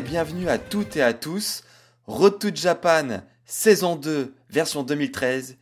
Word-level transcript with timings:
Bienvenue 0.00 0.48
à 0.48 0.58
toutes 0.58 0.96
et 0.96 1.02
à 1.02 1.12
tous. 1.12 1.64
Road 2.06 2.54
Japan, 2.54 3.22
saison 3.44 3.96
2, 3.96 4.34
version 4.48 4.82
2013. 4.84 5.56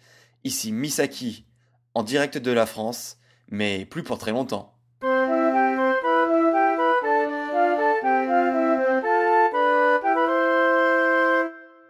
Ici 0.44 0.72
Misaki, 0.72 1.46
en 1.94 2.02
direct 2.02 2.36
de 2.36 2.50
la 2.50 2.66
France, 2.66 3.18
mais 3.48 3.86
plus 3.86 4.02
pour 4.02 4.18
très 4.18 4.32
longtemps. 4.32 4.74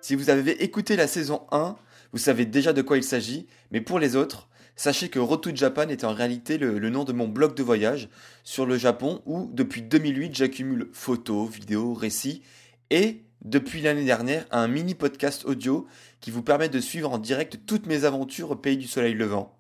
Si 0.01 0.15
vous 0.15 0.31
avez 0.31 0.63
écouté 0.63 0.95
la 0.95 1.09
saison 1.09 1.47
1, 1.51 1.77
vous 2.13 2.19
savez 2.19 2.47
déjà 2.47 2.73
de 2.73 2.83
quoi 2.83 2.97
il 2.97 3.05
s'agit, 3.05 3.49
mais 3.73 3.81
pour 3.81 3.99
les 3.99 4.15
autres, 4.15 4.49
Sachez 4.79 5.09
que 5.09 5.19
Road 5.19 5.57
Japan 5.57 5.89
est 5.89 6.05
en 6.05 6.13
réalité 6.13 6.59
le, 6.59 6.91
nom 6.91 7.05
de 7.05 7.15
mon 7.15 7.29
blog 7.29 7.55
de 7.55 7.63
voyage 7.63 8.11
sur 8.45 8.67
le 8.67 8.77
Japon 8.77 9.23
où 9.25 9.49
depuis 9.55 9.81
2008 9.81 10.35
j'accumule 10.35 10.91
photos, 10.93 11.51
vidéos, 11.51 11.95
récits 11.95 12.43
et 12.91 13.23
depuis 13.43 13.81
l'année 13.81 14.05
dernière 14.05 14.45
un 14.51 14.69
mini 14.69 14.95
podcast 14.95 15.47
audio 15.47 15.87
qui 16.21 16.31
vous 16.31 16.43
permet 16.43 16.69
de 16.69 16.79
suivre 16.79 17.11
en 17.11 17.17
direct 17.17 17.61
toutes 17.65 17.87
mes 17.87 18.05
aventures 18.05 18.51
au 18.51 18.57
pays 18.57 18.77
du 18.77 18.87
soleil 18.87 19.15
levant. 19.15 19.59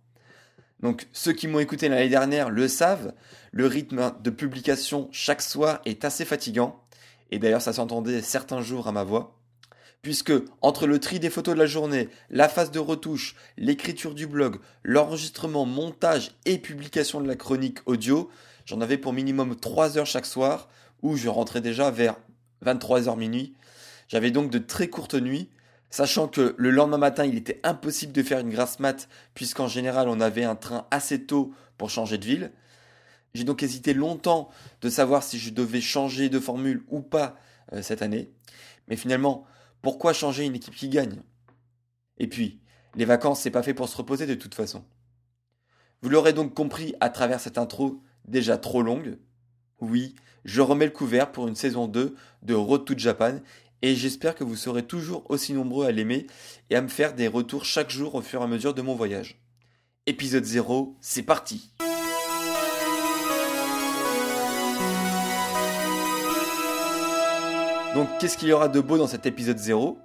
Donc 0.80 1.08
ceux 1.12 1.32
qui 1.32 1.48
m'ont 1.48 1.60
écouté 1.60 1.88
l'année 1.88 2.10
dernière 2.10 2.50
le 2.50 2.68
savent, 2.68 3.14
le 3.52 3.66
rythme 3.66 4.12
de 4.22 4.28
publication 4.28 5.08
chaque 5.12 5.40
soir 5.40 5.80
est 5.86 6.04
assez 6.04 6.26
fatigant 6.26 6.82
et 7.30 7.38
d'ailleurs 7.38 7.62
ça 7.62 7.72
s'entendait 7.72 8.20
certains 8.20 8.60
jours 8.60 8.86
à 8.86 8.92
ma 8.92 9.02
voix 9.02 9.35
puisque 10.02 10.32
entre 10.62 10.86
le 10.86 11.00
tri 11.00 11.18
des 11.18 11.30
photos 11.30 11.54
de 11.54 11.60
la 11.60 11.66
journée, 11.66 12.08
la 12.30 12.48
phase 12.48 12.70
de 12.70 12.78
retouche, 12.78 13.34
l'écriture 13.56 14.14
du 14.14 14.26
blog, 14.26 14.58
l'enregistrement, 14.82 15.66
montage 15.66 16.32
et 16.44 16.58
publication 16.58 17.20
de 17.20 17.26
la 17.26 17.36
chronique 17.36 17.78
audio, 17.86 18.30
j'en 18.64 18.80
avais 18.80 18.98
pour 18.98 19.12
minimum 19.12 19.56
3 19.56 19.98
heures 19.98 20.06
chaque 20.06 20.26
soir, 20.26 20.68
où 21.02 21.16
je 21.16 21.28
rentrais 21.28 21.60
déjà 21.60 21.90
vers 21.90 22.16
23h 22.64 23.16
minuit. 23.18 23.54
J'avais 24.08 24.30
donc 24.30 24.50
de 24.50 24.58
très 24.58 24.88
courtes 24.88 25.14
nuits, 25.14 25.50
sachant 25.90 26.28
que 26.28 26.54
le 26.56 26.70
lendemain 26.70 26.98
matin, 26.98 27.24
il 27.24 27.36
était 27.36 27.60
impossible 27.64 28.12
de 28.12 28.22
faire 28.22 28.38
une 28.38 28.50
grasse 28.50 28.78
mat, 28.80 29.08
puisqu'en 29.34 29.68
général, 29.68 30.08
on 30.08 30.20
avait 30.20 30.44
un 30.44 30.56
train 30.56 30.86
assez 30.90 31.24
tôt 31.24 31.52
pour 31.78 31.90
changer 31.90 32.18
de 32.18 32.24
ville. 32.24 32.52
J'ai 33.34 33.44
donc 33.44 33.62
hésité 33.62 33.92
longtemps 33.92 34.50
de 34.80 34.88
savoir 34.88 35.22
si 35.22 35.38
je 35.38 35.50
devais 35.50 35.80
changer 35.80 36.28
de 36.28 36.40
formule 36.40 36.84
ou 36.88 37.00
pas 37.00 37.36
euh, 37.72 37.82
cette 37.82 38.02
année. 38.02 38.30
Mais 38.88 38.96
finalement, 38.96 39.46
pourquoi 39.82 40.12
changer 40.12 40.44
une 40.44 40.54
équipe 40.54 40.74
qui 40.74 40.88
gagne? 40.88 41.22
Et 42.18 42.26
puis, 42.26 42.60
les 42.94 43.04
vacances, 43.04 43.40
c'est 43.40 43.50
pas 43.50 43.62
fait 43.62 43.74
pour 43.74 43.88
se 43.88 43.96
reposer 43.96 44.26
de 44.26 44.34
toute 44.34 44.54
façon. 44.54 44.84
Vous 46.02 46.08
l'aurez 46.08 46.32
donc 46.32 46.54
compris 46.54 46.94
à 47.00 47.10
travers 47.10 47.40
cette 47.40 47.58
intro 47.58 48.02
déjà 48.26 48.58
trop 48.58 48.82
longue. 48.82 49.18
Oui, 49.80 50.14
je 50.44 50.60
remets 50.60 50.86
le 50.86 50.92
couvert 50.92 51.32
pour 51.32 51.48
une 51.48 51.54
saison 51.54 51.88
2 51.88 52.14
de 52.42 52.54
Road 52.54 52.84
to 52.84 52.96
Japan 52.96 53.40
et 53.82 53.94
j'espère 53.94 54.34
que 54.34 54.44
vous 54.44 54.56
serez 54.56 54.82
toujours 54.82 55.30
aussi 55.30 55.52
nombreux 55.52 55.86
à 55.86 55.92
l'aimer 55.92 56.26
et 56.70 56.76
à 56.76 56.82
me 56.82 56.88
faire 56.88 57.14
des 57.14 57.28
retours 57.28 57.64
chaque 57.64 57.90
jour 57.90 58.14
au 58.14 58.22
fur 58.22 58.40
et 58.40 58.44
à 58.44 58.46
mesure 58.46 58.74
de 58.74 58.82
mon 58.82 58.94
voyage. 58.94 59.40
Épisode 60.06 60.44
0, 60.44 60.96
c'est 61.00 61.22
parti 61.22 61.72
Donc 67.96 68.08
qu'est-ce 68.20 68.36
qu'il 68.36 68.48
y 68.48 68.52
aura 68.52 68.68
de 68.68 68.78
beau 68.78 68.98
dans 68.98 69.06
cet 69.06 69.24
épisode 69.24 69.56
0 69.56 69.98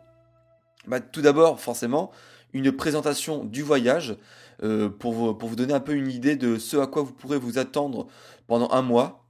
bah, 0.87 1.01
Tout 1.01 1.21
d'abord, 1.21 1.59
forcément, 1.59 2.09
une 2.53 2.71
présentation 2.71 3.43
du 3.43 3.63
voyage 3.63 4.15
euh, 4.63 4.87
pour, 4.87 5.11
vous, 5.13 5.55
donner 5.57 5.73
un 5.73 5.81
peu 5.81 5.91
une 5.91 6.09
idée 6.09 6.37
de 6.37 6.57
ce 6.57 6.77
à 6.77 6.87
quoi 6.87 7.01
vous 7.01 7.11
pourrez 7.11 7.37
vous 7.37 7.57
attendre 7.57 8.07
pendant 8.47 8.71
un 8.71 8.81
mois. 8.81 9.25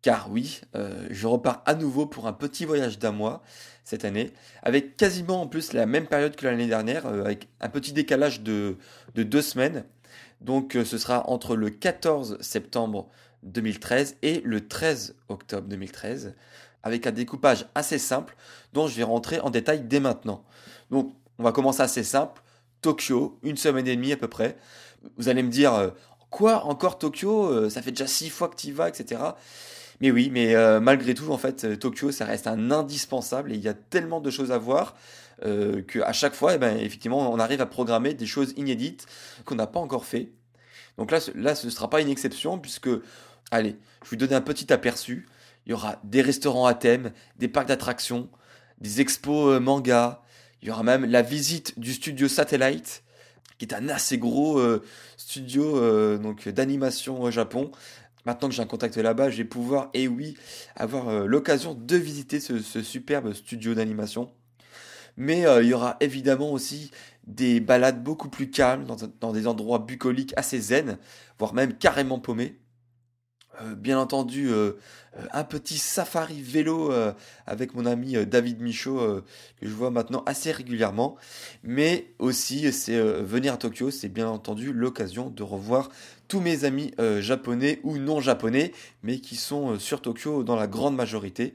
Car 0.00 0.30
oui, 0.30 0.62
euh, 0.74 1.06
je 1.10 1.26
repars 1.26 1.62
à 1.66 1.74
nouveau 1.74 2.06
pour 2.06 2.26
un 2.26 2.32
petit 2.32 2.64
voyage 2.64 2.98
d'un 2.98 3.12
mois 3.12 3.42
cette 3.84 4.06
année, 4.06 4.32
avec 4.62 4.96
quasiment 4.96 5.42
en 5.42 5.46
plus 5.46 5.74
la 5.74 5.84
même 5.84 6.06
période 6.06 6.34
que 6.34 6.46
l'année 6.46 6.66
dernière, 6.66 7.04
euh, 7.04 7.24
avec 7.24 7.48
un 7.60 7.68
petit 7.68 7.92
décalage 7.92 8.40
de 8.40 8.78
deux 9.14 9.42
semaines. 9.42 9.84
Donc 10.40 10.78
ce 10.82 10.96
sera 10.96 11.28
entre 11.28 11.56
le 11.56 11.68
14 11.68 12.38
septembre 12.40 13.10
2013 13.42 14.16
et 14.22 14.40
le 14.46 14.66
13 14.66 15.16
octobre 15.28 15.68
2013 15.68 16.34
avec 16.82 17.06
un 17.06 17.12
découpage 17.12 17.66
assez 17.74 17.98
simple 17.98 18.36
dont 18.72 18.86
je 18.86 18.96
vais 18.96 19.02
rentrer 19.02 19.40
en 19.40 19.50
détail 19.50 19.80
dès 19.80 20.00
maintenant. 20.00 20.44
Donc 20.90 21.14
on 21.38 21.42
va 21.42 21.52
commencer 21.52 21.82
assez 21.82 22.04
simple. 22.04 22.42
Tokyo, 22.82 23.38
une 23.42 23.56
semaine 23.56 23.86
et 23.86 23.96
demie 23.96 24.12
à 24.12 24.16
peu 24.16 24.28
près. 24.28 24.56
Vous 25.16 25.28
allez 25.28 25.42
me 25.42 25.50
dire, 25.50 25.74
euh, 25.74 25.90
quoi 26.30 26.64
encore 26.64 26.98
Tokyo 26.98 27.46
euh, 27.46 27.70
Ça 27.70 27.82
fait 27.82 27.90
déjà 27.90 28.06
six 28.06 28.30
fois 28.30 28.48
que 28.48 28.56
tu 28.56 28.68
y 28.68 28.72
vas, 28.72 28.88
etc. 28.88 29.20
Mais 30.00 30.10
oui, 30.10 30.30
mais 30.32 30.54
euh, 30.54 30.80
malgré 30.80 31.14
tout, 31.14 31.30
en 31.32 31.38
fait, 31.38 31.78
Tokyo, 31.78 32.12
ça 32.12 32.24
reste 32.24 32.46
un 32.46 32.70
indispensable 32.70 33.52
et 33.52 33.56
il 33.56 33.60
y 33.60 33.68
a 33.68 33.74
tellement 33.74 34.20
de 34.20 34.30
choses 34.30 34.52
à 34.52 34.58
voir 34.58 34.94
qu'à 35.86 36.12
chaque 36.12 36.34
fois, 36.34 36.54
eh 36.54 36.58
ben, 36.58 36.76
effectivement, 36.78 37.30
on 37.30 37.38
arrive 37.38 37.60
à 37.60 37.66
programmer 37.66 38.12
des 38.12 38.26
choses 38.26 38.54
inédites 38.56 39.06
qu'on 39.44 39.54
n'a 39.54 39.68
pas 39.68 39.78
encore 39.78 40.04
fait. 40.04 40.32
Donc 40.96 41.12
là, 41.12 41.20
là, 41.36 41.54
ce 41.54 41.66
ne 41.66 41.70
sera 41.70 41.88
pas 41.88 42.00
une 42.00 42.08
exception 42.08 42.58
puisque, 42.58 42.88
allez, 43.52 43.76
je 44.02 44.10
vais 44.10 44.10
vous 44.10 44.16
donner 44.16 44.34
un 44.34 44.40
petit 44.40 44.72
aperçu. 44.72 45.28
Il 45.68 45.72
y 45.72 45.74
aura 45.74 46.00
des 46.02 46.22
restaurants 46.22 46.64
à 46.64 46.72
thème, 46.72 47.12
des 47.36 47.46
parcs 47.46 47.68
d'attractions, 47.68 48.30
des 48.80 49.02
expos 49.02 49.52
euh, 49.52 49.60
manga. 49.60 50.22
Il 50.62 50.68
y 50.68 50.70
aura 50.70 50.82
même 50.82 51.04
la 51.04 51.20
visite 51.20 51.78
du 51.78 51.92
studio 51.92 52.26
Satellite, 52.26 53.04
qui 53.58 53.66
est 53.66 53.74
un 53.74 53.90
assez 53.90 54.16
gros 54.16 54.58
euh, 54.58 54.82
studio 55.18 55.76
euh, 55.76 56.34
d'animation 56.46 57.20
au 57.20 57.30
Japon. 57.30 57.70
Maintenant 58.24 58.48
que 58.48 58.54
j'ai 58.54 58.62
un 58.62 58.66
contact 58.66 58.96
là-bas, 58.96 59.28
je 59.28 59.36
vais 59.36 59.44
pouvoir, 59.44 59.90
et 59.92 60.08
oui, 60.08 60.38
avoir 60.74 61.26
l'occasion 61.26 61.74
de 61.74 61.96
visiter 61.96 62.40
ce, 62.40 62.60
superbe 62.60 63.32
studio 63.34 63.74
d'animation. 63.74 64.30
Mais 65.16 65.44
il 65.62 65.66
y 65.66 65.72
aura 65.72 65.96
évidemment 66.00 66.52
aussi 66.52 66.90
des 67.26 67.60
balades 67.60 68.02
beaucoup 68.02 68.28
plus 68.28 68.50
calmes 68.50 68.86
dans 69.20 69.32
des 69.32 69.46
endroits 69.46 69.78
bucoliques 69.78 70.34
assez 70.36 70.60
zen, 70.60 70.98
voire 71.38 71.54
même 71.54 71.74
carrément 71.74 72.18
paumés. 72.18 72.58
Euh, 73.62 73.74
bien 73.74 73.98
entendu 73.98 74.48
euh, 74.48 74.72
euh, 75.16 75.26
un 75.32 75.44
petit 75.44 75.78
safari 75.78 76.42
vélo 76.42 76.92
avec 77.46 77.74
mon 77.74 77.86
ami 77.86 78.14
David 78.26 78.60
Michaud 78.60 79.22
que 79.60 79.66
je 79.66 79.72
vois 79.72 79.90
maintenant 79.90 80.22
assez 80.26 80.52
régulièrement. 80.52 81.16
Mais 81.64 82.12
aussi, 82.18 82.72
c'est 82.72 82.98
venir 83.00 83.54
à 83.54 83.56
Tokyo, 83.56 83.90
c'est 83.90 84.08
bien 84.08 84.28
entendu 84.28 84.72
l'occasion 84.72 85.30
de 85.30 85.42
revoir 85.42 85.90
tous 86.28 86.40
mes 86.40 86.64
amis 86.64 86.94
japonais 87.20 87.80
ou 87.82 87.98
non 87.98 88.20
japonais, 88.20 88.72
mais 89.02 89.18
qui 89.18 89.36
sont 89.36 89.78
sur 89.78 90.02
Tokyo 90.02 90.44
dans 90.44 90.56
la 90.56 90.66
grande 90.66 90.94
majorité. 90.94 91.54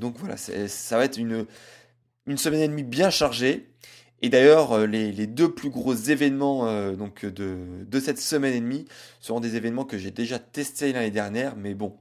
donc 0.00 0.16
voilà, 0.18 0.36
ça 0.36 0.96
va 0.96 1.04
être 1.04 1.18
une, 1.18 1.46
une 2.26 2.38
semaine 2.38 2.60
et 2.60 2.68
demie 2.68 2.82
bien 2.82 3.10
chargée. 3.10 3.68
Et 4.22 4.28
d'ailleurs, 4.28 4.72
euh, 4.72 4.86
les, 4.86 5.26
deux 5.26 5.52
plus 5.52 5.70
gros 5.70 5.94
événements 5.94 6.66
euh, 6.66 6.94
de, 7.22 7.56
de, 7.84 8.00
cette 8.00 8.18
semaine 8.18 8.54
et 8.54 8.60
demie 8.60 8.86
seront 9.20 9.40
des 9.40 9.56
événements 9.56 9.84
que 9.84 9.98
j'ai 9.98 10.10
déjà 10.10 10.38
testés 10.38 10.92
l'année 10.92 11.10
dernière, 11.10 11.56
mais 11.56 11.74
bon, 11.74 11.96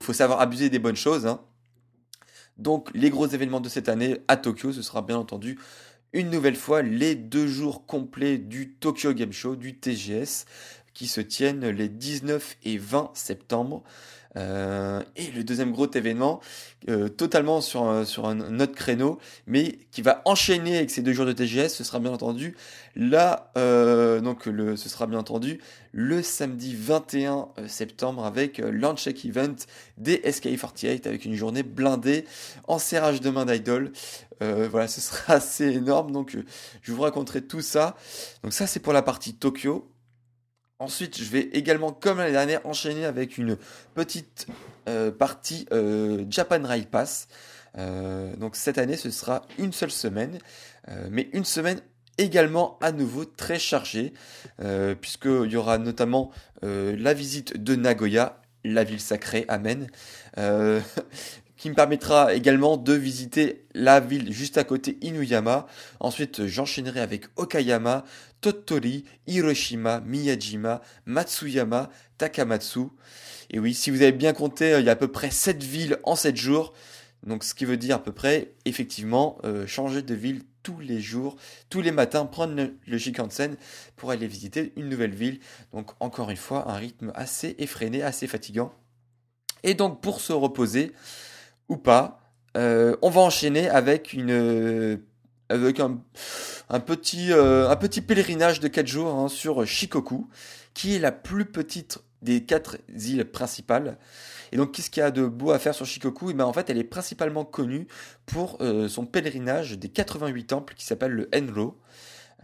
il 0.00 0.06
faut 0.06 0.12
savoir 0.12 0.40
abuser 0.40 0.70
des 0.70 0.78
bonnes 0.78 0.96
choses. 0.96 1.26
Hein. 1.26 1.40
Donc 2.56 2.90
les 2.94 3.10
gros 3.10 3.26
événements 3.26 3.60
de 3.60 3.68
cette 3.68 3.88
année 3.88 4.18
à 4.28 4.36
Tokyo, 4.36 4.72
ce 4.72 4.82
sera 4.82 5.02
bien 5.02 5.18
entendu 5.18 5.58
une 6.12 6.30
nouvelle 6.30 6.56
fois 6.56 6.82
les 6.82 7.14
deux 7.14 7.46
jours 7.46 7.84
complets 7.84 8.38
du 8.38 8.72
Tokyo 8.72 9.12
Game 9.12 9.32
Show, 9.32 9.54
du 9.54 9.76
TGS, 9.78 10.46
qui 10.96 11.08
se 11.08 11.20
tiennent 11.20 11.68
les 11.68 11.90
19 11.90 12.56
et 12.64 12.78
20 12.78 13.10
septembre. 13.12 13.82
Euh, 14.38 15.02
et 15.14 15.30
le 15.30 15.44
deuxième 15.44 15.72
gros 15.72 15.90
événement, 15.90 16.40
euh, 16.88 17.08
totalement 17.08 17.60
sur, 17.60 18.06
sur 18.06 18.26
un 18.26 18.60
autre 18.60 18.74
créneau, 18.74 19.18
mais 19.46 19.78
qui 19.92 20.02
va 20.02 20.22
enchaîner 20.24 20.76
avec 20.76 20.90
ces 20.90 21.02
deux 21.02 21.12
jours 21.12 21.26
de 21.26 21.32
TGS, 21.32 21.68
ce 21.68 21.84
sera 21.84 22.00
bien 22.00 22.12
entendu 22.12 22.54
là, 22.96 23.50
euh, 23.56 24.20
donc 24.20 24.46
le, 24.46 24.76
ce 24.76 24.88
sera 24.90 25.06
bien 25.06 25.18
entendu 25.18 25.58
le 25.92 26.22
samedi 26.22 26.74
21 26.74 27.48
septembre 27.66 28.26
avec 28.26 28.58
Launchcheck 28.58 29.24
Event 29.24 29.56
des 29.96 30.18
SK48 30.18 31.06
avec 31.08 31.24
une 31.24 31.34
journée 31.34 31.62
blindée 31.62 32.26
en 32.68 32.78
serrage 32.78 33.22
de 33.22 33.30
main 33.30 33.46
d'idol. 33.46 33.92
voilà, 34.40 34.88
ce 34.88 35.00
sera 35.00 35.34
assez 35.34 35.64
énorme, 35.64 36.12
donc 36.12 36.36
je 36.82 36.92
vous 36.92 37.02
raconterai 37.02 37.42
tout 37.42 37.62
ça. 37.62 37.96
Donc 38.42 38.52
ça 38.52 38.66
c'est 38.66 38.80
pour 38.80 38.92
la 38.92 39.02
partie 39.02 39.34
Tokyo. 39.34 39.90
Ensuite, 40.78 41.18
je 41.18 41.30
vais 41.30 41.48
également, 41.54 41.90
comme 41.90 42.18
l'année 42.18 42.32
dernière, 42.32 42.66
enchaîner 42.66 43.06
avec 43.06 43.38
une 43.38 43.56
petite 43.94 44.46
euh, 44.88 45.10
partie 45.10 45.66
euh, 45.72 46.26
Japan 46.28 46.60
Rail 46.62 46.84
Pass. 46.84 47.28
Euh, 47.78 48.36
donc 48.36 48.56
cette 48.56 48.76
année, 48.76 48.96
ce 48.96 49.10
sera 49.10 49.42
une 49.58 49.72
seule 49.72 49.90
semaine, 49.90 50.38
mais 51.10 51.28
une 51.32 51.44
semaine 51.44 51.80
également 52.16 52.78
à 52.80 52.92
nouveau 52.92 53.24
très 53.24 53.58
chargée, 53.58 54.12
puisqu'il 55.00 55.50
y 55.50 55.56
aura 55.56 55.78
notamment 55.78 56.30
la 56.62 57.12
visite 57.12 57.60
de 57.60 57.74
Nagoya, 57.74 58.40
la 58.62 58.84
ville 58.84 59.00
sacrée, 59.00 59.44
Amen, 59.48 59.88
me 61.70 61.74
permettra 61.74 62.34
également 62.34 62.76
de 62.76 62.92
visiter 62.92 63.66
la 63.74 64.00
ville 64.00 64.32
juste 64.32 64.58
à 64.58 64.64
côté 64.64 64.98
Inuyama. 65.00 65.66
Ensuite, 66.00 66.46
j'enchaînerai 66.46 67.00
avec 67.00 67.26
Okayama, 67.36 68.04
Tottori, 68.40 69.04
Hiroshima, 69.26 70.00
Miyajima, 70.00 70.82
Matsuyama, 71.06 71.90
Takamatsu. 72.18 72.88
Et 73.50 73.58
oui, 73.58 73.74
si 73.74 73.90
vous 73.90 74.02
avez 74.02 74.12
bien 74.12 74.32
compté, 74.32 74.74
euh, 74.74 74.80
il 74.80 74.86
y 74.86 74.88
a 74.88 74.92
à 74.92 74.96
peu 74.96 75.08
près 75.08 75.30
7 75.30 75.62
villes 75.62 75.98
en 76.04 76.16
7 76.16 76.36
jours. 76.36 76.72
Donc 77.26 77.44
ce 77.44 77.54
qui 77.54 77.64
veut 77.64 77.76
dire 77.76 77.96
à 77.96 78.02
peu 78.02 78.12
près, 78.12 78.52
effectivement, 78.64 79.38
euh, 79.44 79.66
changer 79.66 80.02
de 80.02 80.14
ville 80.14 80.42
tous 80.62 80.80
les 80.80 81.00
jours, 81.00 81.36
tous 81.70 81.80
les 81.80 81.92
matins, 81.92 82.26
prendre 82.26 82.54
le, 82.54 82.76
le 82.86 82.98
Shinkansen 82.98 83.56
pour 83.94 84.10
aller 84.10 84.26
visiter 84.26 84.72
une 84.76 84.88
nouvelle 84.88 85.14
ville. 85.14 85.40
Donc 85.72 85.92
encore 86.00 86.30
une 86.30 86.36
fois, 86.36 86.70
un 86.70 86.74
rythme 86.74 87.12
assez 87.14 87.54
effréné, 87.58 88.02
assez 88.02 88.26
fatigant. 88.26 88.72
Et 89.62 89.74
donc 89.74 90.00
pour 90.00 90.20
se 90.20 90.32
reposer, 90.32 90.92
ou 91.68 91.76
pas, 91.76 92.20
euh, 92.56 92.96
on 93.02 93.10
va 93.10 93.20
enchaîner 93.20 93.68
avec 93.68 94.12
une 94.12 95.00
avec 95.48 95.80
un, 95.80 96.00
petit, 96.80 97.32
euh, 97.32 97.68
un 97.68 97.76
petit 97.76 98.00
pèlerinage 98.00 98.60
de 98.60 98.68
4 98.68 98.86
jours 98.86 99.14
hein, 99.14 99.28
sur 99.28 99.66
Shikoku, 99.66 100.28
qui 100.74 100.96
est 100.96 100.98
la 100.98 101.12
plus 101.12 101.44
petite 101.44 101.98
des 102.22 102.44
quatre 102.44 102.78
îles 102.88 103.24
principales. 103.24 103.98
Et 104.52 104.56
donc, 104.56 104.72
qu'est-ce 104.72 104.90
qu'il 104.90 105.00
y 105.00 105.04
a 105.04 105.10
de 105.10 105.26
beau 105.26 105.50
à 105.50 105.58
faire 105.58 105.74
sur 105.74 105.86
Shikoku? 105.86 106.28
Et 106.28 106.32
eh 106.32 106.34
ben, 106.34 106.44
En 106.44 106.52
fait, 106.52 106.70
elle 106.70 106.78
est 106.78 106.84
principalement 106.84 107.44
connue 107.44 107.86
pour 108.26 108.58
euh, 108.60 108.88
son 108.88 109.06
pèlerinage 109.06 109.78
des 109.78 109.88
88 109.88 110.46
temples 110.46 110.74
qui 110.74 110.84
s'appelle 110.84 111.12
le 111.12 111.28
Enro. 111.34 111.78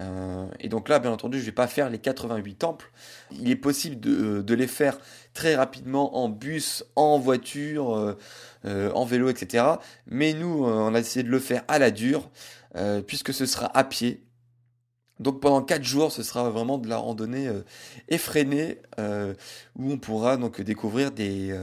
Euh, 0.01 0.47
et 0.61 0.69
donc 0.69 0.89
là, 0.89 0.99
bien 0.99 1.13
entendu, 1.13 1.39
je 1.39 1.43
ne 1.43 1.47
vais 1.47 1.53
pas 1.53 1.67
faire 1.67 1.91
les 1.91 1.99
88 1.99 2.55
temples. 2.55 2.91
Il 3.33 3.51
est 3.51 3.57
possible 3.57 4.01
de, 4.01 4.43
de 4.43 4.55
les 4.55 4.67
faire 4.67 4.99
très 5.35 5.55
rapidement 5.55 6.17
en 6.17 6.29
bus, 6.29 6.85
en 6.97 7.19
voiture, 7.19 7.97
euh, 7.97 8.19
euh, 8.65 8.91
en 8.93 9.05
vélo, 9.05 9.29
etc. 9.29 9.65
Mais 10.07 10.33
nous, 10.33 10.65
on 10.65 10.95
a 10.95 11.01
essayé 11.01 11.23
de 11.23 11.31
le 11.31 11.39
faire 11.39 11.65
à 11.69 11.79
la 11.79 11.91
dure, 11.91 12.31
puisque 13.07 13.35
ce 13.35 13.47
sera 13.47 13.77
à 13.77 13.85
pied. 13.85 14.25
Donc 15.21 15.41
pendant 15.41 15.63
4 15.63 15.85
jours, 15.85 16.11
ce 16.11 16.23
sera 16.23 16.49
vraiment 16.51 16.79
de 16.79 16.89
la 16.89 16.97
randonnée 16.97 17.51
effrénée, 18.09 18.79
où 18.99 19.93
on 19.93 19.99
pourra 19.99 20.37
donc 20.37 20.61
découvrir 20.61 21.11
des, 21.11 21.55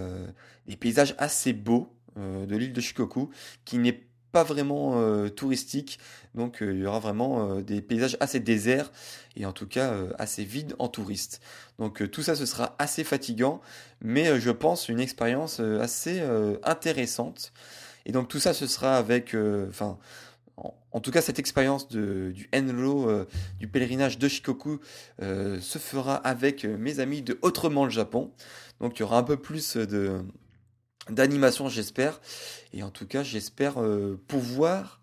des 0.67 0.77
paysages 0.77 1.15
assez 1.17 1.53
beaux 1.53 1.91
de 2.15 2.55
l'île 2.55 2.73
de 2.73 2.81
Shikoku, 2.81 3.31
qui 3.65 3.79
n'est 3.79 4.08
pas 4.31 4.43
vraiment 4.43 5.01
euh, 5.01 5.29
touristique, 5.29 5.99
donc 6.35 6.61
euh, 6.61 6.73
il 6.73 6.79
y 6.79 6.85
aura 6.85 6.99
vraiment 6.99 7.57
euh, 7.57 7.61
des 7.61 7.81
paysages 7.81 8.17
assez 8.19 8.39
déserts 8.39 8.91
et 9.35 9.45
en 9.45 9.53
tout 9.53 9.67
cas 9.67 9.93
assez 10.17 10.43
vides 10.43 10.75
en 10.79 10.87
touristes. 10.87 11.41
Donc 11.79 12.09
tout 12.11 12.21
ça 12.21 12.35
ce 12.35 12.45
sera 12.45 12.75
assez 12.77 13.03
fatigant, 13.03 13.61
mais 14.01 14.39
je 14.39 14.51
pense 14.51 14.89
une 14.89 14.99
expérience 14.99 15.59
assez 15.59 16.21
intéressante. 16.63 17.53
Et 18.05 18.11
donc 18.11 18.27
tout 18.27 18.39
ça 18.39 18.53
ce 18.53 18.67
sera 18.67 18.97
avec, 18.97 19.33
enfin, 19.69 19.97
en, 20.91 20.99
tout 20.99 21.11
cas 21.11 21.21
cette 21.21 21.39
expérience 21.39 21.87
du 21.87 22.49
Enro, 22.53 23.07
du 23.59 23.69
pèlerinage 23.69 24.17
de 24.17 24.27
Shikoku, 24.27 24.81
se 25.21 25.77
fera 25.79 26.15
avec 26.15 26.65
mes 26.65 26.99
amis 26.99 27.21
de 27.21 27.39
Autrement 27.43 27.85
le 27.85 27.91
Japon. 27.91 28.31
Donc 28.81 28.97
il 28.97 28.99
y 28.99 29.03
aura 29.03 29.19
un 29.19 29.23
peu 29.23 29.37
plus 29.37 29.77
de 29.77 30.21
d'animation, 31.09 31.69
j'espère. 31.69 32.19
Et 32.73 32.83
en 32.83 32.89
tout 32.89 33.07
cas, 33.07 33.23
j'espère 33.23 33.81
euh, 33.81 34.19
pouvoir 34.27 35.01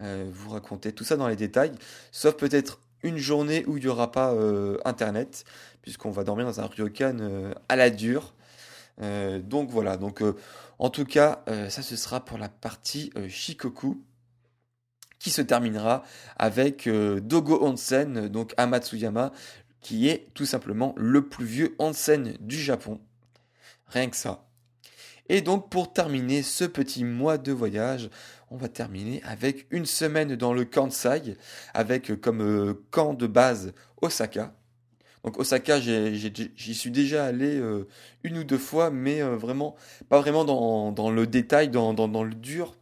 euh, 0.00 0.28
vous 0.32 0.50
raconter 0.50 0.92
tout 0.92 1.04
ça 1.04 1.16
dans 1.16 1.28
les 1.28 1.36
détails, 1.36 1.72
sauf 2.12 2.36
peut-être 2.36 2.80
une 3.02 3.16
journée 3.16 3.64
où 3.66 3.76
il 3.76 3.82
n'y 3.82 3.88
aura 3.88 4.12
pas 4.12 4.32
euh, 4.32 4.78
Internet, 4.84 5.44
puisqu'on 5.82 6.10
va 6.10 6.24
dormir 6.24 6.46
dans 6.46 6.60
un 6.60 6.66
ryokan 6.66 7.52
à 7.68 7.76
la 7.76 7.90
dure. 7.90 8.34
donc 9.00 9.70
voilà, 9.70 9.96
donc 9.96 10.22
en 10.78 10.90
tout 10.90 11.04
cas, 11.04 11.44
ça 11.68 11.82
ce 11.82 11.96
sera 11.96 12.24
pour 12.24 12.38
la 12.38 12.48
partie 12.48 13.12
Shikoku 13.28 14.02
qui 15.20 15.30
se 15.30 15.40
terminera 15.40 16.02
avec 16.36 16.88
Dogo 16.88 17.64
Onsen, 17.64 18.28
donc 18.28 18.52
Amatsuyama, 18.56 19.32
qui 19.80 20.08
est 20.08 20.28
tout 20.34 20.46
simplement 20.46 20.94
le 20.96 21.28
plus 21.28 21.46
vieux 21.46 21.74
onsen 21.78 22.36
du 22.40 22.58
Japon. 22.58 23.00
Rien 23.86 24.10
que 24.10 24.16
ça. 24.16 24.47
Et 25.28 25.42
donc 25.42 25.68
pour 25.68 25.92
terminer 25.92 26.42
ce 26.42 26.64
petit 26.64 27.04
mois 27.04 27.36
de 27.36 27.52
voyage, 27.52 28.08
on 28.50 28.56
va 28.56 28.68
terminer 28.68 29.22
avec 29.24 29.66
une 29.70 29.84
semaine 29.84 30.36
dans 30.36 30.54
le 30.54 30.64
Kansai, 30.64 31.36
avec 31.74 32.20
comme 32.20 32.40
euh, 32.40 32.74
camp 32.90 33.12
de 33.12 33.26
base 33.26 33.72
Osaka. 34.00 34.54
Donc 35.24 35.38
Osaka, 35.38 35.80
j'y 35.80 36.74
suis 36.74 36.90
déjà 36.90 37.26
allé 37.26 37.58
euh, 37.58 37.86
une 38.22 38.38
ou 38.38 38.44
deux 38.44 38.58
fois, 38.58 38.90
mais 38.90 39.20
euh, 39.20 39.36
vraiment 39.36 39.76
pas 40.08 40.20
vraiment 40.20 40.44
dans, 40.44 41.10
le 41.10 41.26
détail, 41.26 41.68
dans, 41.68 42.24
le 42.24 42.34
dur. 42.34 42.74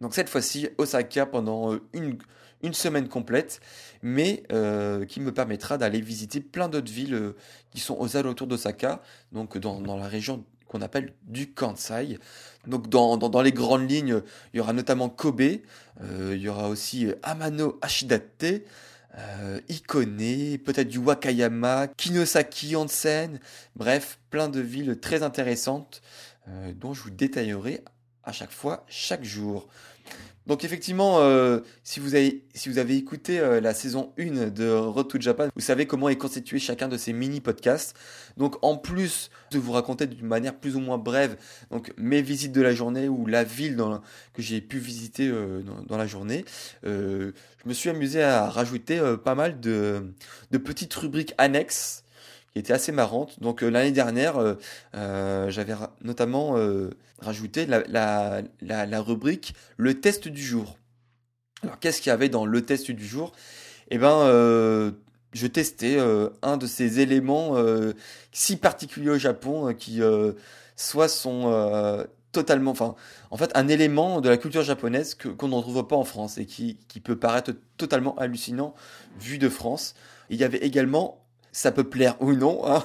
Donc 0.00 0.14
cette 0.14 0.30
fois-ci, 0.30 0.68
Osaka 0.78 1.26
pendant 1.26 1.78
une, 1.92 2.18
semaine 2.72 3.08
complète, 3.08 3.60
mais 4.02 4.44
qui 5.08 5.20
me 5.20 5.30
permettra 5.30 5.76
d'aller 5.76 6.00
visiter 6.00 6.40
plein 6.40 6.70
d'autres 6.70 6.92
villes 6.92 7.34
qui 7.70 7.80
sont 7.80 7.98
aux 7.98 8.16
alentours 8.16 8.46
d'Osaka, 8.46 9.02
donc 9.32 9.58
dans 9.58 9.96
la 9.96 10.08
région 10.08 10.44
qu'on 10.70 10.82
appelle 10.82 11.12
du 11.24 11.52
Kansai. 11.52 12.20
Donc 12.68 12.88
dans, 12.88 13.42
les 13.42 13.50
grandes 13.50 13.90
lignes, 13.90 14.22
il 14.54 14.58
y 14.58 14.60
aura 14.60 14.72
notamment 14.72 15.08
Kobe, 15.08 15.40
euh, 15.40 16.32
il 16.36 16.40
y 16.40 16.48
aura 16.48 16.68
aussi 16.68 17.06
euh, 17.06 17.14
Amano 17.24 17.76
Ashidate, 17.82 18.62
euh, 19.18 19.60
Ikone, 19.68 20.58
peut-être 20.58 20.88
du 20.88 20.98
Wakayama, 20.98 21.88
Kinosaki 21.88 22.76
Onsen, 22.76 23.40
bref, 23.74 24.20
plein 24.30 24.48
de 24.48 24.60
villes 24.60 25.00
très 25.00 25.24
intéressantes 25.24 26.02
dont 26.76 26.94
je 26.94 27.02
vous 27.02 27.10
détaillerai 27.10 27.84
à 28.24 28.32
chaque 28.32 28.50
fois, 28.50 28.84
chaque 28.88 29.24
jour. 29.24 29.68
Donc 30.46 30.64
effectivement, 30.64 31.20
euh, 31.20 31.60
si, 31.84 32.00
vous 32.00 32.16
avez, 32.16 32.96
écouté 32.96 33.38
euh, 33.38 33.60
la 33.60 33.72
saison 33.72 34.12
1 34.18 34.48
de 34.48 34.68
Road 34.68 35.06
to 35.06 35.20
Japan, 35.20 35.48
vous 35.54 35.60
savez 35.60 35.86
comment 35.86 36.08
est 36.08 36.16
constitué 36.16 36.58
chacun 36.58 36.88
de 36.88 36.96
ces 36.96 37.12
mini-podcasts. 37.12 37.94
Donc 38.36 38.56
en 38.62 38.76
plus 38.76 39.30
de 39.52 39.58
vous 39.58 39.70
raconter 39.70 40.08
d'une 40.08 40.26
manière 40.26 40.56
plus 40.56 40.74
ou 40.74 40.80
moins 40.80 40.98
brève 40.98 41.36
mes 41.98 42.20
visites 42.20 42.52
de 42.52 42.62
la 42.62 42.74
journée 42.74 43.08
ou 43.08 43.26
la 43.26 43.44
ville 43.44 43.76
que 44.34 44.42
j'ai 44.42 44.60
pu 44.60 44.78
visiter 44.78 45.28
euh, 45.28 45.62
dans, 45.86 45.96
la 45.96 46.06
journée, 46.06 46.44
je 46.82 47.32
me 47.66 47.72
suis 47.72 47.90
amusé 47.90 48.22
à 48.22 48.48
rajouter 48.48 49.00
pas 49.24 49.34
mal 49.34 49.60
de 49.60 50.12
petites 50.58 50.94
rubriques 50.94 51.34
annexes 51.38 52.02
qui 52.52 52.58
était 52.58 52.72
assez 52.72 52.92
marrante. 52.92 53.40
Donc 53.40 53.62
euh, 53.62 53.68
l'année 53.68 53.92
dernière, 53.92 54.36
euh, 54.38 54.54
euh, 54.94 55.50
j'avais 55.50 55.74
notamment 56.02 56.56
rajouté 57.18 57.66
la, 57.66 58.42
la, 58.60 59.00
rubrique 59.00 59.54
le 59.76 60.00
test 60.00 60.28
du 60.28 60.42
jour. 60.42 60.78
Alors 61.62 61.78
qu'est-ce 61.78 62.00
qu'il 62.00 62.10
y 62.10 62.12
avait 62.12 62.28
dans 62.28 62.46
le 62.46 62.62
test 62.62 62.90
du 62.90 63.06
jour 63.06 63.32
Eh 63.90 63.98
ben, 63.98 64.26
je 65.32 65.46
testais 65.46 65.98
un 66.42 66.56
de 66.56 66.66
ces 66.66 67.00
éléments 67.00 67.56
si 68.32 68.56
particuliers 68.56 69.10
au 69.10 69.18
Japon 69.18 69.74
qui 69.74 70.00
soit 70.76 71.08
sont 71.08 72.06
totalement, 72.32 72.70
enfin, 72.70 72.94
en 73.30 73.36
fait, 73.36 73.50
un 73.54 73.68
élément 73.68 74.20
de 74.20 74.28
la 74.28 74.38
culture 74.38 74.62
japonaise 74.62 75.14
qu'on 75.14 75.48
ne 75.48 75.60
trouve 75.60 75.86
pas 75.86 75.96
en 75.96 76.04
France 76.04 76.38
et 76.38 76.46
qui, 76.46 76.78
qui 76.88 77.00
peut 77.00 77.16
paraître 77.16 77.52
totalement 77.76 78.16
hallucinant 78.16 78.74
vu 79.18 79.36
de 79.36 79.48
France. 79.48 79.94
Il 80.30 80.38
y 80.38 80.44
avait 80.44 80.58
également 80.58 81.20
ça 81.52 81.72
peut 81.72 81.84
plaire 81.84 82.20
ou 82.20 82.32
non, 82.32 82.66
hein. 82.66 82.84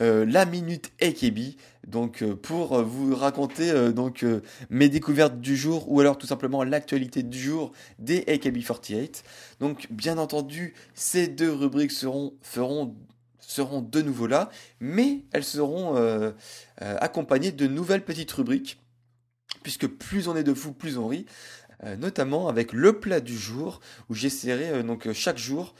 euh, 0.00 0.24
la 0.24 0.44
minute 0.44 0.92
AKB, 1.00 1.56
donc 1.86 2.22
euh, 2.22 2.36
pour 2.36 2.82
vous 2.82 3.14
raconter 3.14 3.70
euh, 3.70 3.92
donc 3.92 4.24
mes 4.70 4.88
découvertes 4.88 5.40
du 5.40 5.56
jour 5.56 5.90
ou 5.90 6.00
alors 6.00 6.18
tout 6.18 6.26
simplement 6.26 6.64
l'actualité 6.64 7.22
du 7.22 7.38
jour 7.38 7.72
des 7.98 8.20
AKB48. 8.20 9.22
Donc 9.60 9.86
bien 9.90 10.18
entendu, 10.18 10.74
ces 10.94 11.28
deux 11.28 11.52
rubriques 11.52 11.92
seront 11.92 12.34
feront 12.42 12.94
seront 13.40 13.82
de 13.82 14.00
nouveau 14.00 14.26
là, 14.26 14.50
mais 14.80 15.24
elles 15.32 15.44
seront 15.44 15.94
accompagnées 16.78 17.52
de 17.52 17.66
nouvelles 17.66 18.02
petites 18.02 18.32
rubriques, 18.32 18.80
puisque 19.62 19.86
plus 19.86 20.26
on 20.28 20.36
est 20.36 20.44
de 20.44 20.54
fous, 20.54 20.72
plus 20.72 20.96
on 20.96 21.06
rit. 21.06 21.26
notamment 21.98 22.48
avec 22.48 22.72
le 22.72 22.98
plat 22.98 23.20
du 23.20 23.36
jour, 23.36 23.80
où 24.08 24.14
j'essaierai 24.14 24.82
donc 24.84 25.12
chaque 25.12 25.36
jour 25.36 25.74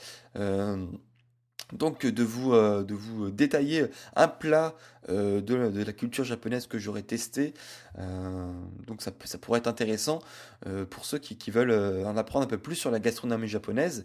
donc 1.71 2.05
de 2.05 2.23
vous, 2.23 2.53
euh, 2.53 2.85
vous 2.89 3.31
détailler 3.31 3.85
un 4.15 4.27
plat 4.27 4.75
euh, 5.09 5.41
de, 5.41 5.55
la 5.55 5.93
culture 5.93 6.23
japonaise 6.23 6.67
que 6.67 6.77
j'aurais 6.77 7.01
testé. 7.03 7.53
Euh, 7.99 8.51
donc 8.85 9.01
ça, 9.01 9.11
pourrait 9.39 9.59
être 9.59 9.67
intéressant 9.67 10.19
pour 10.89 11.05
ceux 11.05 11.19
qui, 11.19 11.51
veulent 11.51 12.05
en 12.05 12.17
apprendre 12.17 12.45
un 12.45 12.49
peu 12.49 12.57
plus 12.57 12.75
sur 12.75 12.91
la 12.91 12.99
gastronomie 12.99 13.47
japonaise. 13.47 14.03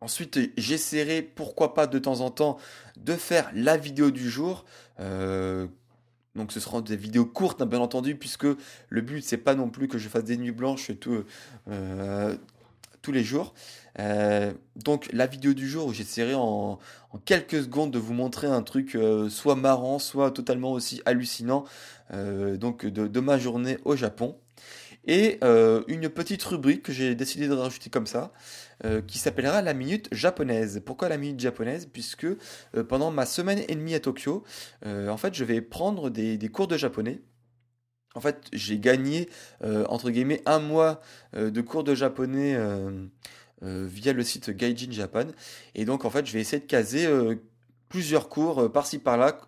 Ensuite, 0.00 0.38
j'essaierai, 0.56 1.20
pourquoi 1.20 1.74
pas 1.74 1.86
de 1.86 1.98
temps 1.98 2.20
en 2.20 2.30
temps, 2.30 2.56
de 2.96 3.14
faire 3.14 3.50
la 3.54 3.76
vidéo 3.76 4.10
du 4.10 4.30
jour. 4.30 4.64
donc 4.98 6.52
ce 6.52 6.60
seront 6.60 6.80
des 6.80 6.96
vidéos 6.96 7.26
courtes, 7.26 7.60
hein, 7.60 7.66
bien 7.66 7.80
entendu, 7.80 8.14
puisque 8.16 8.46
le 8.88 9.00
but 9.00 9.22
c'est 9.22 9.36
pas 9.36 9.54
non 9.54 9.68
plus 9.68 9.88
que 9.88 9.98
je 9.98 10.08
fasse 10.08 10.24
des 10.24 10.36
nuits 10.36 10.52
blanches 10.52 10.92
tout, 11.00 11.24
tous 13.02 13.12
les 13.12 13.24
jours. 13.24 13.54
Euh, 13.98 14.52
donc 14.76 15.08
la 15.12 15.26
vidéo 15.26 15.52
du 15.52 15.68
jour 15.68 15.86
où 15.86 15.92
j'essaierai 15.92 16.34
en, 16.34 16.78
quelques 17.24 17.62
secondes 17.62 17.90
de 17.90 17.98
vous 17.98 18.14
montrer 18.14 18.46
un 18.46 18.62
truc 18.62 18.94
euh, 18.94 19.28
soit 19.28 19.56
marrant, 19.56 19.98
soit 19.98 20.30
totalement 20.30 20.72
aussi 20.72 21.02
hallucinant 21.04 21.64
euh, 22.12 22.56
donc 22.56 22.86
de, 22.86 23.20
ma 23.20 23.38
journée 23.38 23.78
au 23.84 23.96
Japon. 23.96 24.36
Et 25.06 25.40
une 25.88 26.10
petite 26.10 26.42
rubrique 26.42 26.82
que 26.82 26.92
j'ai 26.92 27.14
décidé 27.14 27.48
de 27.48 27.54
rajouter 27.54 27.88
comme 27.88 28.06
ça, 28.06 28.32
qui 29.06 29.18
s'appellera 29.18 29.62
la 29.62 29.72
minute 29.72 30.08
japonaise. 30.12 30.82
Pourquoi 30.84 31.08
la 31.08 31.16
minute 31.16 31.40
japonaise? 31.40 31.88
Puisque 31.90 32.26
pendant 32.86 33.10
ma 33.10 33.24
semaine 33.24 33.60
et 33.66 33.74
demie 33.74 33.94
à 33.94 34.00
Tokyo, 34.00 34.44
en 34.84 35.16
fait, 35.16 35.34
je 35.34 35.42
vais 35.42 35.62
prendre 35.62 36.10
des 36.10 36.48
cours 36.50 36.68
de 36.68 36.76
japonais 36.76 37.22
en 38.14 38.20
fait, 38.20 38.48
j'ai 38.52 38.78
gagné, 38.78 39.28
euh, 39.62 39.84
entre 39.88 40.10
guillemets, 40.10 40.42
un 40.46 40.58
mois 40.58 41.00
euh, 41.36 41.50
de 41.50 41.60
cours 41.60 41.84
de 41.84 41.94
japonais 41.94 42.54
euh, 42.56 43.06
via 43.62 44.12
le 44.12 44.24
site 44.24 44.50
Gaijin 44.50 44.90
Japan. 44.90 45.26
Et 45.74 45.84
donc, 45.84 46.04
en 46.04 46.10
fait, 46.10 46.26
je 46.26 46.32
vais 46.32 46.40
essayer 46.40 46.60
de 46.60 46.66
caser 46.66 47.08
plusieurs 47.88 48.28
cours 48.28 48.72
par-ci 48.72 48.98
par-là, 48.98 49.38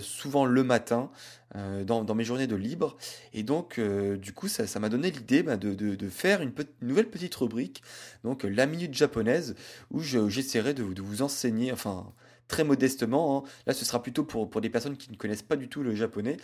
souvent 0.00 0.46
le 0.46 0.62
matin, 0.62 1.10
dans, 1.54 2.14
mes 2.14 2.22
journées 2.22 2.46
de 2.46 2.54
libre. 2.54 2.96
Et 3.34 3.42
donc, 3.42 3.80
du 3.80 4.32
coup, 4.32 4.46
ça 4.46 4.78
m'a 4.78 4.88
donné 4.88 5.10
l'idée 5.10 5.42
bah, 5.42 5.56
de, 5.56 6.08
faire 6.08 6.40
une, 6.40 6.52
nouvelle 6.82 7.10
petite 7.10 7.34
rubrique, 7.34 7.82
donc 8.22 8.44
la 8.44 8.66
minute 8.66 8.94
japonaise, 8.94 9.56
où 9.90 10.00
j'essaierai 10.00 10.72
de, 10.72 10.84
de, 10.84 11.02
vous 11.02 11.22
enseigner, 11.22 11.72
enfin, 11.72 12.12
très 12.52 12.62
modestement. 12.64 13.38
Hein. 13.38 13.50
Là, 13.66 13.72
ce 13.72 13.84
sera 13.84 14.00
plutôt 14.00 14.22
pour, 14.22 14.48
pour 14.48 14.60
des 14.60 14.70
personnes 14.70 14.96
qui 14.96 15.10
ne 15.10 15.16
connaissent 15.16 15.42
pas 15.42 15.56
du 15.56 15.68
tout 15.68 15.82
le 15.82 15.96
japonais, 15.96 16.36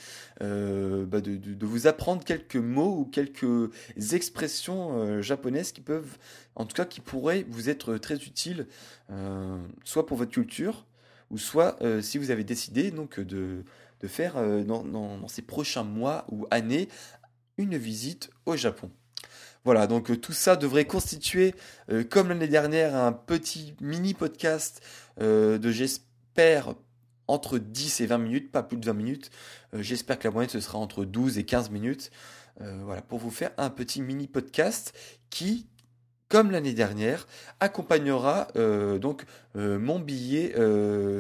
euh, 0.43 1.07
bah, 1.07 1.21
de, 1.21 1.37
de, 1.37 1.67
vous 1.67 1.87
apprendre 1.87 2.25
quelques 2.25 2.57
mots 2.57 2.97
ou 3.01 3.05
quelques 3.05 3.71
expressions 4.13 4.99
euh, 4.99 5.23
japonaises 5.23 5.71
qui 5.71 5.83
peuvent, 5.83 6.17
en 6.57 6.65
tout 6.65 6.75
cas, 6.75 6.87
qui 6.87 7.01
pourraient 7.01 7.45
vous 7.49 7.69
être 7.69 7.99
très 7.99 8.17
utiles, 8.17 8.67
euh, 9.11 9.59
soit 9.85 10.07
pour 10.07 10.17
votre 10.17 10.33
culture, 10.33 10.87
ou 11.31 11.37
soit 11.37 11.79
si 12.01 12.17
vous 12.17 12.31
avez 12.31 12.43
décidé 12.43 12.91
donc 12.91 13.21
de, 13.21 13.63
de 14.01 14.09
faire 14.09 14.37
dans, 14.65 14.83
dans, 14.83 15.29
ces 15.29 15.43
prochains 15.43 15.85
mois 15.85 16.25
ou 16.33 16.47
années 16.51 16.89
une 17.59 17.77
visite 17.77 18.31
au 18.47 18.57
Japon. 18.57 18.91
Voilà, 19.65 19.87
donc 19.87 20.21
tout 20.21 20.33
ça 20.33 20.57
devrait 20.57 20.87
constituer, 20.87 21.55
comme 22.11 22.29
l'année 22.29 22.49
dernière, 22.49 22.95
un 22.95 23.13
petit 23.13 23.75
mini 23.81 24.15
podcast 24.15 24.81
euh, 25.21 25.59
de 25.59 25.71
j'espère 25.71 26.75
entre 27.27 27.59
10 27.59 28.01
et 28.01 28.07
20 28.07 28.19
minutes, 28.19 28.53
pas 28.53 28.63
plus 28.63 28.77
de 28.79 28.87
20 28.87 28.93
minutes. 28.93 29.31
Euh, 29.75 29.83
j'espère 29.83 30.19
que 30.19 30.29
la 30.29 30.33
moyenne 30.33 30.51
ce 30.51 30.61
sera 30.61 30.79
entre 30.79 31.05
12 31.05 31.39
et 31.39 31.45
15 31.45 31.71
minutes. 31.71 32.11
Euh, 32.61 32.81
voilà, 32.85 33.03
pour 33.03 33.19
vous 33.19 33.31
faire 33.31 33.51
un 33.57 33.71
petit 33.71 34.01
mini 34.01 34.27
podcast 34.27 34.97
qui, 35.31 35.67
comme 36.29 36.51
l'année 36.51 36.73
dernière, 36.73 37.27
accompagnera 37.61 38.49
donc 39.01 39.25
mon 39.55 39.99
billet 39.99 40.55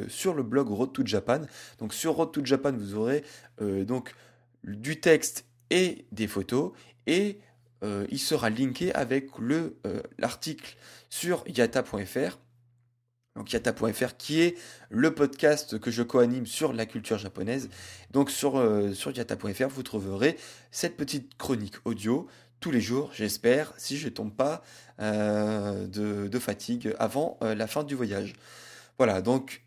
sur 0.09 0.35
le 0.35 0.42
blog 0.42 0.68
Road 0.68 0.92
to 0.92 1.02
Japan. 1.07 1.40
Donc 1.78 1.95
sur 1.95 2.14
Road 2.14 2.30
to 2.30 2.45
Japan, 2.45 2.73
vous 2.73 2.95
aurez 2.95 3.25
donc 3.59 4.14
du 4.64 5.00
texte 5.00 5.47
et 5.71 6.04
des 6.12 6.26
photos 6.26 6.73
et 7.07 7.40
il 7.82 8.18
sera 8.18 8.50
linké 8.50 8.92
avec 8.94 9.38
le 9.38 9.76
l'article 10.18 10.76
sur 11.11 11.44
yata.fr 11.47 12.38
donc 13.38 13.52
yata.fr 13.52 14.16
qui 14.18 14.40
est 14.40 14.56
le 14.90 15.14
podcast 15.14 15.78
que 15.78 15.92
je 15.92 16.02
co-anime 16.02 16.44
sur 16.44 16.73
la 16.73 16.87
culture 16.87 17.18
japonaise. 17.18 17.70
Donc 18.11 18.30
sur, 18.30 18.58
euh, 18.58 18.92
yata.fr, 19.14 19.68
vous 19.68 19.85
trouverez 19.85 20.37
cette 20.73 20.97
petite 20.97 21.37
chronique 21.38 21.76
audio 21.85 22.26
tous 22.61 22.73
les 22.73 22.80
jours, 22.80 23.12
j'espère, 23.14 23.73
si 23.76 23.97
je 23.97 24.06
ne 24.06 24.12
tombe 24.12 24.35
pas 24.35 24.62
euh, 25.00 25.87
de, 25.87 26.38
fatigue 26.40 26.92
avant 26.99 27.38
euh, 27.42 27.54
la 27.54 27.68
fin 27.68 27.85
du 27.85 27.94
voyage. 27.94 28.32
Voilà, 28.99 29.23
donc 29.23 29.62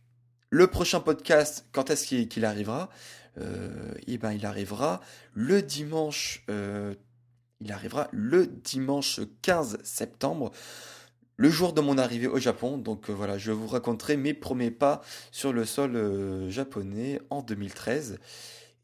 le 0.49 0.67
prochain 0.67 0.99
podcast, 0.99 1.65
quand 1.71 1.89
est-ce 1.89 2.05
qu'il 2.05 2.45
arrivera? 2.45 2.89
Eh 4.07 4.17
ben, 4.17 4.33
il 4.33 4.45
arrivera 4.45 4.99
le 5.33 5.61
dimanche. 5.61 6.43
Il 7.61 7.71
arrivera 7.71 8.07
le 8.11 8.47
dimanche 8.47 9.21
15 9.41 9.77
septembre 9.83 10.51
le 11.41 11.49
jour 11.49 11.73
de 11.73 11.81
mon 11.81 11.97
arrivée 11.97 12.27
au 12.27 12.37
Japon. 12.37 12.77
Donc 12.77 13.09
euh, 13.09 13.13
voilà, 13.13 13.39
je 13.39 13.51
vous 13.51 13.67
raconterai 13.67 14.15
mes 14.15 14.35
premiers 14.35 14.69
pas 14.69 15.01
sur 15.31 15.53
le 15.53 15.65
sol 15.65 15.95
euh, 15.95 16.51
japonais 16.51 17.19
en 17.31 17.41
2013. 17.41 18.19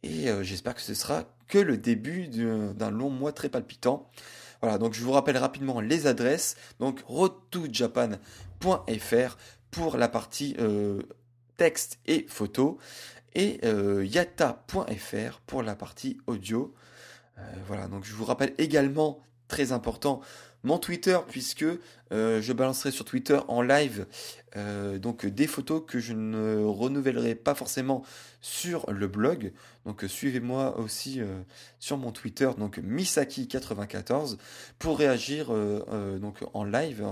Et 0.02 0.30
euh, 0.30 0.42
j'espère 0.44 0.74
que 0.74 0.82
ce 0.82 0.96
sera 0.96 1.26
que 1.48 1.60
le 1.60 1.78
début 1.78 2.28
d'un 2.28 2.90
long 2.90 3.12
mois 3.12 3.32
très 3.32 3.50
palpitant. 3.50 4.10
Voilà, 4.62 4.80
donc 4.80 4.96
je 4.96 5.04
vous 5.04 5.12
rappelle 5.12 5.38
rapidement 5.38 5.82
les 5.82 6.08
adresses. 6.08 6.56
Donc 6.80 7.04
roadtojapan.fr 7.06 9.38
pour 9.70 9.98
la 9.98 10.10
partie 10.10 10.58
texte 11.58 12.00
et 12.08 12.26
photo. 12.28 12.80
Et 13.36 13.60
yata.fr 14.04 15.42
pour 15.46 15.62
la 15.64 15.76
partie 15.76 16.18
audio. 16.28 16.74
Voilà, 17.68 17.88
donc 17.88 18.04
je 18.06 18.14
vous 18.14 18.26
rappelle 18.26 18.54
également, 18.58 19.20
très 19.48 19.72
important, 19.72 20.22
mon 20.64 20.78
Twitter 20.78 21.18
puisque 21.30 21.66
euh, 22.12 22.42
je 22.42 22.54
balancerai 22.54 22.92
sur 22.92 23.06
Twitter 23.06 23.40
en 23.48 23.62
live 23.62 24.06
euh, 24.56 24.98
donc 24.98 25.26
des 25.26 25.48
photos 25.48 25.84
que 25.86 26.00
je 26.00 26.14
ne 26.14 26.64
renouvellerai 26.64 27.36
pas 27.36 27.56
forcément 27.56 28.04
sur 28.42 28.92
le 28.92 29.08
blog. 29.08 29.54
Donc 29.86 30.04
suivez-moi 30.08 30.78
aussi 30.80 31.22
euh, 31.22 31.42
sur 31.80 31.98
mon 31.98 32.12
Twitter 32.12 32.50
donc 32.58 32.80
Misaki94 32.80 34.38
pour 34.80 34.98
réagir 34.98 35.52
donc 36.20 36.44
en 36.54 36.64
live 36.64 37.06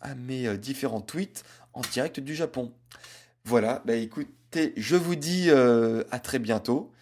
à 0.00 0.14
mes 0.14 0.56
différents 0.56 1.00
tweets 1.00 1.44
en 1.72 1.80
direct 1.80 2.20
du 2.20 2.34
Japon. 2.34 2.72
Voilà, 3.44 3.82
bah 3.84 3.94
écoutez, 3.94 4.72
je 4.76 4.96
vous 4.96 5.16
dis 5.16 5.50
à 5.50 6.18
très 6.20 6.38
bientôt. 6.38 6.92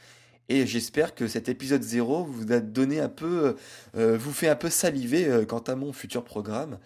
Et 0.49 0.67
j'espère 0.67 1.15
que 1.15 1.27
cet 1.27 1.49
épisode 1.49 1.83
0 1.83 2.25
vous 2.25 2.53
a 2.53 2.61
donné 2.61 3.01
un 3.01 3.09
peu, 3.09 3.57
euh, 3.97 4.17
vous 4.17 4.33
fait 4.33 4.49
un 4.49 4.55
peu 4.55 4.71
saliver 4.71 5.27
euh, 5.27 5.45
quant 5.45 5.59
à 5.59 5.75
mon 5.75 5.93
futur 5.93 6.23
programme. 6.23 6.79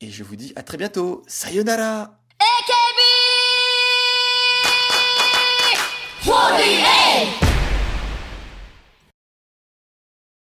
Et 0.00 0.10
je 0.10 0.22
vous 0.22 0.36
dis 0.36 0.52
à 0.56 0.62
très 0.62 0.76
bientôt. 0.76 1.22
Sayonara! 1.26 2.18
AKB 2.40 3.00
48 6.24 7.39